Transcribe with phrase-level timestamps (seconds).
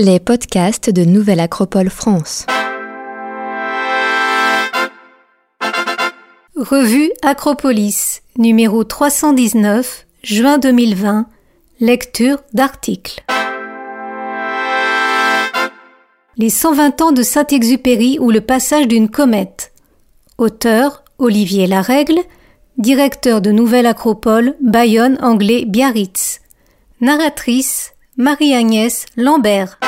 [0.00, 2.46] les podcasts de Nouvelle Acropole France.
[6.54, 11.26] Revue Acropolis, numéro 319, juin 2020,
[11.80, 13.24] lecture d'articles.
[16.36, 19.72] Les 120 ans de Saint-Exupéry ou le passage d'une comète.
[20.38, 22.20] Auteur Olivier Larègle,
[22.76, 26.40] directeur de Nouvelle Acropole, Bayonne, Anglais, Biarritz.
[27.00, 29.78] Narratrice Marie-Agnès Lambert.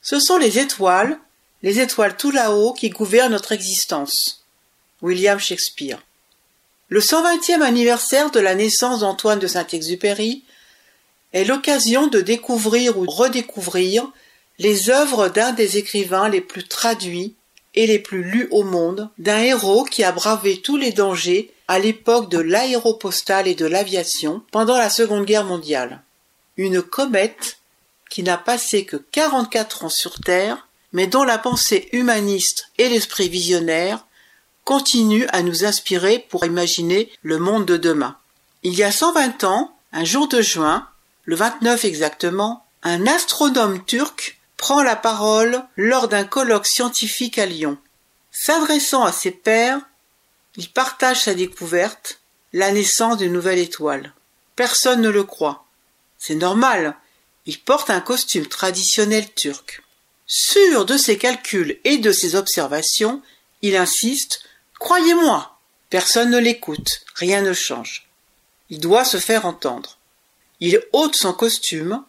[0.00, 1.20] Ce sont les étoiles,
[1.62, 4.46] les étoiles tout là-haut qui gouvernent notre existence.
[5.02, 6.02] William Shakespeare.
[6.88, 10.44] Le 120e anniversaire de la naissance d'Antoine de Saint-Exupéry
[11.34, 14.10] est l'occasion de découvrir ou redécouvrir
[14.58, 17.34] les œuvres d'un des écrivains les plus traduits
[17.74, 21.78] et les plus lus au monde, d'un héros qui a bravé tous les dangers à
[21.78, 26.02] l'époque de l'aéropostale et de l'aviation pendant la Seconde Guerre mondiale.
[26.56, 27.58] Une comète
[28.10, 33.28] qui n'a passé que 44 ans sur Terre, mais dont la pensée humaniste et l'esprit
[33.28, 34.06] visionnaire
[34.64, 38.16] continuent à nous inspirer pour imaginer le monde de demain.
[38.62, 40.88] Il y a 120 ans, un jour de juin,
[41.24, 47.78] le 29 exactement, un astronome turc prend la parole lors d'un colloque scientifique à Lyon.
[48.30, 49.80] S'adressant à ses pairs,
[50.58, 52.18] il partage sa découverte,
[52.52, 54.12] la naissance d'une nouvelle étoile.
[54.56, 55.64] Personne ne le croit.
[56.18, 56.96] C'est normal,
[57.46, 59.82] il porte un costume traditionnel turc.
[60.26, 63.22] Sûr de ses calculs et de ses observations,
[63.62, 64.42] il insiste
[64.80, 65.56] Croyez-moi
[65.90, 68.08] Personne ne l'écoute, rien ne change.
[68.68, 69.98] Il doit se faire entendre.
[70.58, 72.04] Il ôte son costume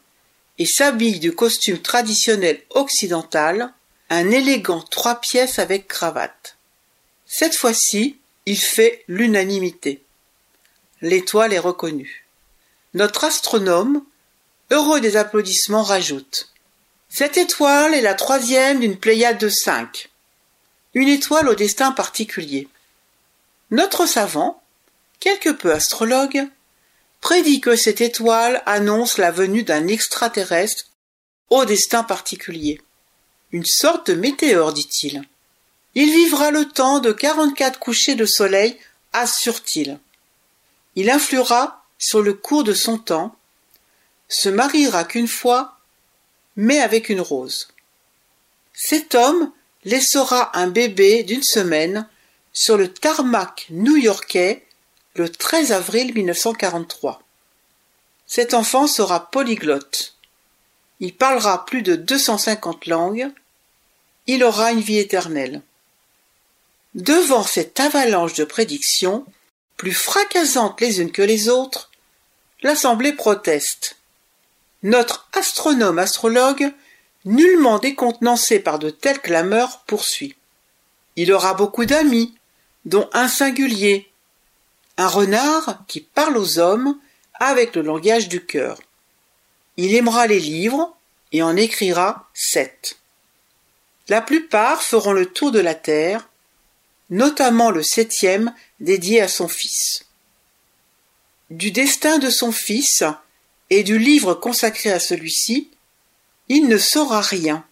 [0.58, 3.74] et s'habille du costume traditionnel occidental,
[4.10, 6.58] un élégant trois pièces avec cravate.
[7.28, 8.19] Cette fois-ci,
[8.50, 10.02] il fait l'unanimité.
[11.02, 12.26] L'étoile est reconnue.
[12.96, 14.04] Notre astronome,
[14.72, 16.52] heureux des applaudissements, rajoute
[17.10, 20.10] Cette étoile est la troisième d'une pléiade de cinq.
[20.96, 22.68] Une étoile au destin particulier.
[23.70, 24.64] Notre savant,
[25.20, 26.48] quelque peu astrologue,
[27.22, 30.86] prédit que cette étoile annonce la venue d'un extraterrestre
[31.52, 32.82] au destin particulier.
[33.52, 35.24] Une sorte de météore, dit-il.
[35.96, 38.78] Il vivra le temps de quarante-quatre couchers de soleil,
[39.14, 40.00] assure-t-il.
[40.96, 43.36] Il influera sur le cours de son temps,
[44.28, 45.78] se mariera qu'une fois,
[46.56, 47.70] mais avec une rose.
[48.74, 49.52] Cet homme
[49.84, 52.08] laissera un bébé d'une semaine
[52.54, 54.66] sur le tarmac new-yorkais
[55.16, 57.22] le 13 avril 1943.
[58.28, 60.16] Cet enfant sera polyglotte.
[61.00, 63.32] Il parlera plus de 250 langues.
[64.28, 65.62] Il aura une vie éternelle.
[66.96, 69.26] Devant cette avalanche de prédictions,
[69.78, 71.92] plus fracassantes les unes que les autres,
[72.62, 73.98] l'Assemblée proteste.
[74.82, 76.74] Notre astronome astrologue,
[77.26, 80.36] nullement décontenancé par de telles clameurs, poursuit.
[81.16, 82.36] Il aura beaucoup d'amis,
[82.86, 84.10] dont un singulier,
[84.98, 86.98] un renard qui parle aux hommes
[87.40, 88.80] avec le langage du cœur.
[89.78, 90.96] Il aimera les livres
[91.32, 92.98] et en écrira sept.
[94.08, 96.29] La plupart feront le tour de la Terre,
[97.10, 100.06] notamment le septième dédié à son fils.
[101.50, 103.04] Du destin de son fils
[103.70, 105.70] et du livre consacré à celui-ci,
[106.48, 107.66] il ne saura rien.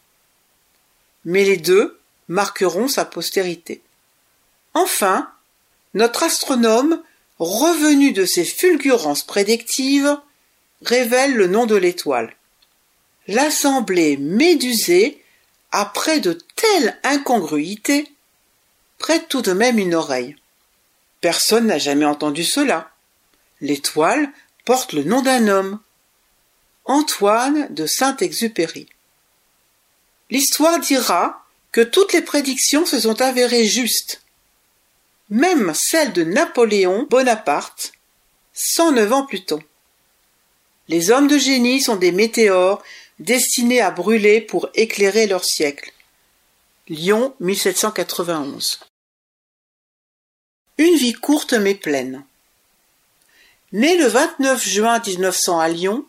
[1.25, 3.81] Mais les deux marqueront sa postérité.
[4.73, 5.31] Enfin,
[5.93, 7.01] notre astronome,
[7.39, 10.17] revenu de ses fulgurances prédictives,
[10.83, 12.35] révèle le nom de l'étoile.
[13.27, 15.23] L'assemblée médusée,
[15.71, 18.11] après de telles incongruités,
[19.28, 20.35] tout de même une oreille.
[21.22, 22.91] Personne n'a jamais entendu cela.
[23.62, 24.29] L'étoile
[24.66, 25.79] porte le nom d'un homme.
[26.85, 28.88] Antoine de Saint-Exupéry.
[30.29, 34.22] L'histoire dira que toutes les prédictions se sont avérées justes,
[35.29, 37.91] même celle de Napoléon Bonaparte,
[38.53, 39.61] 109 ans plus tôt.
[40.87, 42.81] Les hommes de génie sont des météores
[43.20, 45.91] destinés à brûler pour éclairer leur siècle.
[46.87, 48.79] Lyon 1791.
[50.78, 52.24] Une vie courte mais pleine.
[53.72, 56.06] Né le 29 juin 1900 à Lyon,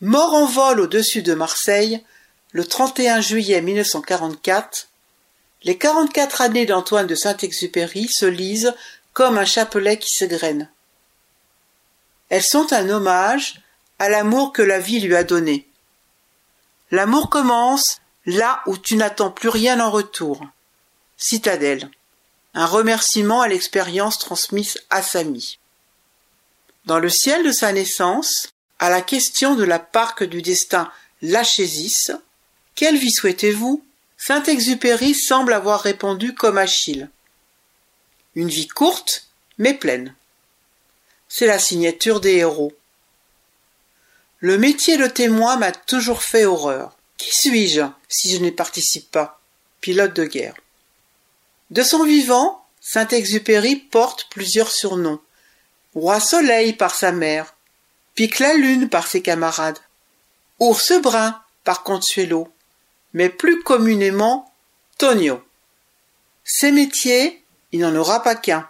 [0.00, 2.04] mort en vol au-dessus de Marseille
[2.52, 4.88] le 31 juillet 1944,
[5.64, 8.74] les 44 années d'Antoine de Saint-Exupéry se lisent
[9.12, 10.70] comme un chapelet qui s'égrène.
[12.28, 13.60] Elles sont un hommage
[13.98, 15.66] à l'amour que la vie lui a donné.
[16.92, 20.44] L'amour commence là où tu n'attends plus rien en retour.
[21.16, 21.90] Citadelle.
[22.54, 25.58] Un remerciement à l'expérience transmise à Samy.
[26.86, 30.90] Dans le ciel de sa naissance, à la question de la parque du destin
[31.22, 32.12] Lachésis,
[32.74, 33.84] quelle vie souhaitez-vous?
[34.16, 37.10] Saint-Exupéry semble avoir répondu comme Achille.
[38.34, 39.28] Une vie courte,
[39.58, 40.14] mais pleine.
[41.28, 42.72] C'est la signature des héros.
[44.38, 46.96] Le métier de témoin m'a toujours fait horreur.
[47.16, 49.40] Qui suis-je si je n'y participe pas?
[49.80, 50.54] Pilote de guerre.
[51.70, 55.20] De son vivant, Saint-Exupéry porte plusieurs surnoms.
[55.94, 57.54] Roi Soleil par sa mère,
[58.14, 59.78] Pique la Lune par ses camarades,
[60.60, 62.48] Ours Brun par Consuelo,
[63.12, 64.52] mais plus communément
[64.98, 65.42] Tonio.
[66.44, 68.68] Ses métiers, il n'en aura pas qu'un.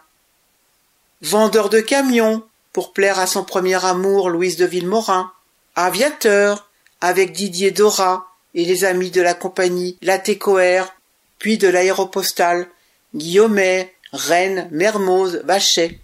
[1.22, 5.32] Vendeur de camions, pour plaire à son premier amour Louise de Villemorin,
[5.76, 6.70] aviateur,
[7.00, 10.94] avec Didier Dora et les amis de la compagnie Latécoère,
[11.38, 12.68] puis de l'aéropostale,
[13.14, 16.00] Guillaumet, Rennes, Mermoz, Vachet.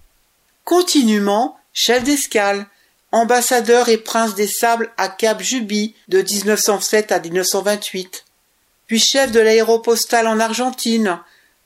[0.65, 2.67] Continuellement, chef d'escale,
[3.13, 8.25] ambassadeur et prince des sables à Cap Juby de 1907 à 1928,
[8.87, 11.19] puis chef de l'aéropostale en Argentine,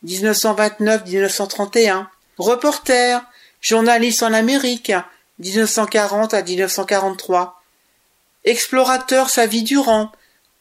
[0.05, 2.07] 1929-1931,
[2.39, 3.21] reporter,
[3.61, 4.93] journaliste en Amérique,
[5.39, 7.63] 1940 à 1943,
[8.45, 10.11] explorateur sa vie durant,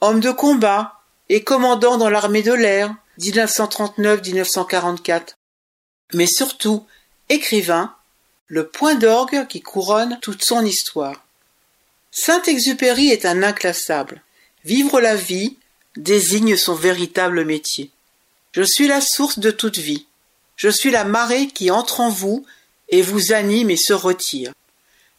[0.01, 5.35] homme de combat et commandant dans l'armée de l'air, 1939-1944,
[6.13, 6.85] mais surtout
[7.29, 7.95] écrivain,
[8.47, 11.25] le point d'orgue qui couronne toute son histoire.
[12.11, 14.21] Saint-Exupéry est un inclassable.
[14.63, 15.57] Vivre la vie
[15.97, 17.89] désigne son véritable métier.
[18.51, 20.05] Je suis la source de toute vie.
[20.55, 22.45] Je suis la marée qui entre en vous
[22.89, 24.53] et vous anime et se retire.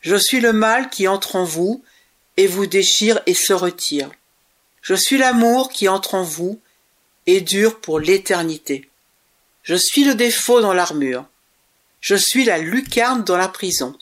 [0.01, 1.83] Je suis le mal qui entre en vous
[2.37, 4.11] et vous déchire et se retire.
[4.83, 6.61] Je suis l'amour qui entre en vous
[7.27, 8.89] et dure pour l'éternité.
[9.63, 11.25] Je suis le défaut dans l'armure.
[12.01, 13.97] Je suis la lucarne dans la prison.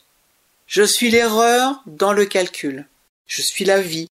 [0.67, 2.87] Je suis l'erreur dans le calcul.
[3.27, 4.09] Je suis la vie,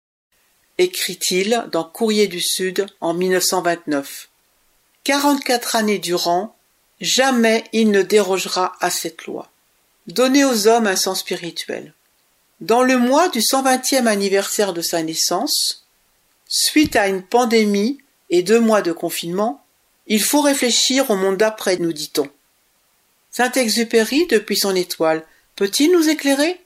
[0.78, 4.30] écrit-il dans Courrier du Sud en 1929.
[5.04, 6.56] Quarante-quatre années durant,
[7.00, 9.52] jamais il ne dérogera à cette loi.
[10.08, 11.94] Donner aux hommes un sens spirituel.
[12.62, 15.86] Dans le mois du 120e anniversaire de sa naissance,
[16.48, 18.00] suite à une pandémie
[18.30, 19.64] et deux mois de confinement,
[20.08, 22.30] il faut réfléchir au monde d'après, nous dit-on.
[23.32, 25.26] Saint-Exupéry, depuis son étoile,
[25.56, 26.62] peut-il nous éclairer?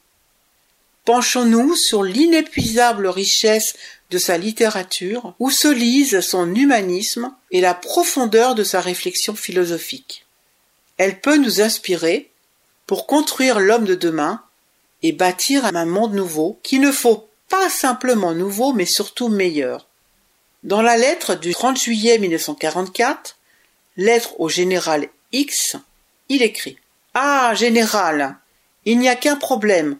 [1.05, 3.75] Penchons-nous sur l'inépuisable richesse
[4.11, 10.25] de sa littérature, où se lisent son humanisme et la profondeur de sa réflexion philosophique.
[10.97, 12.29] Elle peut nous inspirer
[12.87, 14.41] pour construire l'homme de demain
[15.03, 19.88] et bâtir un monde nouveau qui ne faut pas simplement nouveau mais surtout meilleur.
[20.63, 23.37] Dans la lettre du 30 juillet 1944,
[23.95, 25.77] lettre au général X,
[26.27, 26.77] il écrit
[27.13, 28.35] Ah, général,
[28.83, 29.97] il n'y a qu'un problème,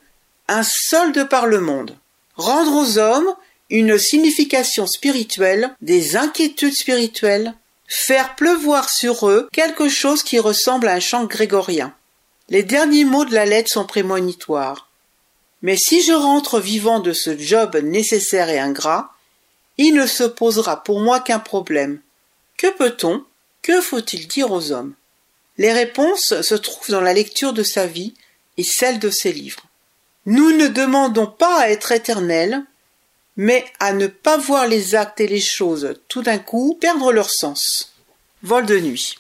[0.50, 1.98] un solde par le monde.
[2.36, 3.34] Rendre aux hommes
[3.70, 7.54] une signification spirituelle, des inquiétudes spirituelles,
[7.88, 11.94] faire pleuvoir sur eux quelque chose qui ressemble à un chant grégorien.
[12.50, 14.90] Les derniers mots de la lettre sont prémonitoires.
[15.62, 19.14] Mais si je rentre vivant de ce job nécessaire et ingrat,
[19.82, 22.02] il ne se posera pour moi qu'un problème.
[22.58, 23.24] Que peut-on,
[23.62, 24.94] que faut-il dire aux hommes?
[25.58, 28.14] Les réponses se trouvent dans la lecture de sa vie
[28.58, 29.64] et celle de ses livres.
[30.26, 32.62] Nous ne demandons pas à être éternels,
[33.38, 37.30] mais à ne pas voir les actes et les choses tout d'un coup perdre leur
[37.30, 37.94] sens.
[38.44, 39.16] Vol de nuit.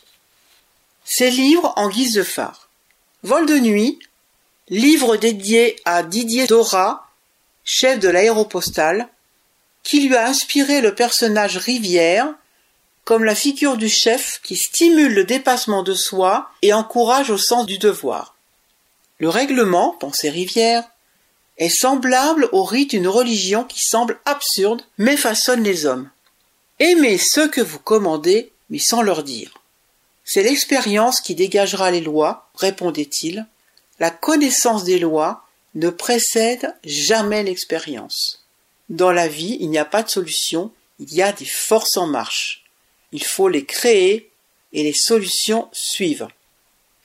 [1.06, 2.68] Ses livres en guise de phare.
[3.24, 3.98] Vol de nuit,
[4.68, 7.08] livre dédié à Didier Dora,
[7.64, 9.08] chef de l'aéropostale,
[9.90, 12.32] qui lui a inspiré le personnage Rivière,
[13.06, 17.66] comme la figure du chef qui stimule le dépassement de soi et encourage au sens
[17.66, 18.36] du devoir.
[19.18, 20.84] Le règlement, pensait Rivière,
[21.58, 26.12] est semblable au rite d'une religion qui semble absurde mais façonne les hommes.
[26.78, 29.56] Aimez ceux que vous commandez, mais sans leur dire.
[30.24, 33.48] C'est l'expérience qui dégagera les lois, répondait-il.
[34.00, 38.40] La connaissance des lois ne précède jamais l'expérience.
[38.90, 42.08] Dans la vie, il n'y a pas de solution, il y a des forces en
[42.08, 42.64] marche.
[43.12, 44.30] Il faut les créer
[44.74, 46.28] et les solutions suivent.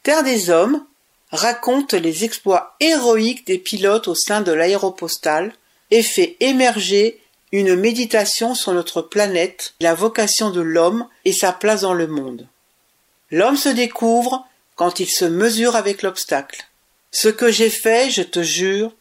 [0.03, 0.85] Terre des Hommes
[1.31, 5.53] raconte les exploits héroïques des pilotes au sein de l'aéropostale
[5.91, 7.21] et fait émerger
[7.53, 12.49] une méditation sur notre planète, la vocation de l'homme et sa place dans le monde.
[13.31, 16.67] L'homme se découvre quand il se mesure avec l'obstacle.
[17.11, 18.93] Ce que j'ai fait, je te jure,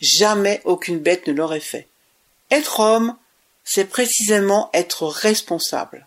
[0.00, 1.89] jamais aucune bête ne l'aurait fait.
[2.50, 3.16] Être homme,
[3.64, 6.06] c'est précisément être responsable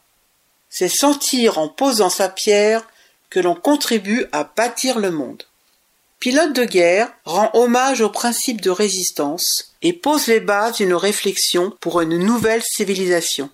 [0.74, 2.82] c'est sentir en posant sa pierre
[3.30, 5.44] que l'on contribue à bâtir le monde.
[6.20, 11.70] pilote de guerre, rend hommage au principe de résistance et pose les bases d'une réflexion
[11.80, 13.52] pour une nouvelle civilisation.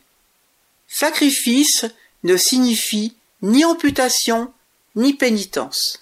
[0.87, 1.85] Sacrifice
[2.23, 4.53] ne signifie ni amputation
[4.95, 5.99] ni pénitence.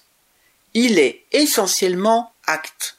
[0.75, 2.98] Il est essentiellement acte.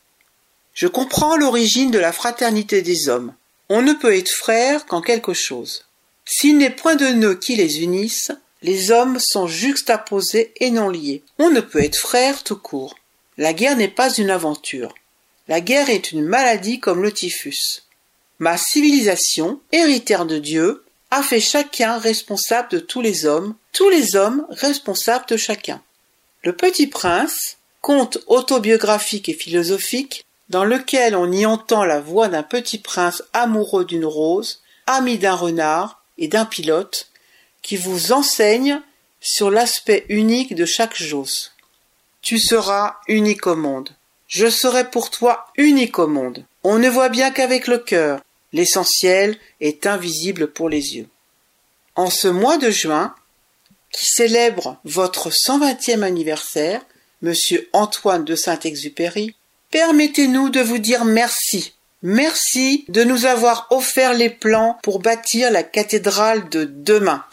[0.75, 3.33] Je comprends l'origine de la fraternité des hommes.
[3.69, 5.85] On ne peut être frère qu'en quelque chose.
[6.25, 8.33] S'il n'est point de nœuds qui les unissent,
[8.63, 11.23] les hommes sont juxtaposés et non liés.
[11.39, 12.97] On ne peut être frère tout court.
[13.37, 14.95] La guerre n'est pas une aventure.
[15.47, 17.85] La guerre est une maladie comme le typhus.
[18.39, 24.17] Ma civilisation, héritière de Dieu, a fait chacun responsable de tous les hommes, tous les
[24.17, 25.83] hommes responsables de chacun.
[26.43, 32.43] Le Petit Prince, conte autobiographique et philosophique, dans lequel on y entend la voix d'un
[32.43, 37.09] petit prince amoureux d'une rose, ami d'un renard et d'un pilote,
[37.63, 38.81] qui vous enseigne
[39.21, 41.53] sur l'aspect unique de chaque chose.
[42.23, 43.91] Tu seras unique au monde.
[44.27, 46.45] Je serai pour toi unique au monde.
[46.65, 48.21] On ne voit bien qu'avec le cœur.
[48.53, 51.09] L'essentiel est invisible pour les yeux.
[51.95, 53.15] En ce mois de juin,
[53.91, 56.83] qui célèbre votre 120e anniversaire,
[57.21, 59.35] Monsieur Antoine de Saint-Exupéry,
[59.71, 61.75] permettez-nous de vous dire merci.
[62.03, 67.25] Merci de nous avoir offert les plans pour bâtir la cathédrale de demain.